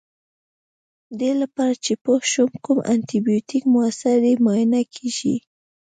[1.19, 5.35] دې لپاره چې پوه شو کوم انټي بیوټیک موثر دی معاینه کیږي.